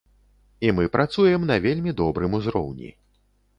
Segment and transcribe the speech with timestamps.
[0.67, 2.93] І мы працуем на вельмі добрым узроўні.